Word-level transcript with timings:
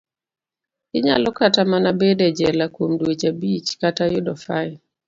Inyalo 0.97 1.29
kata 1.37 1.61
mana 1.71 1.89
bedo 1.99 2.23
e 2.29 2.31
jela 2.37 2.65
kuom 2.73 2.91
dweche 2.99 3.27
abich, 3.33 3.69
kata 3.81 4.03
yudo 4.13 4.33
fain. 4.45 4.73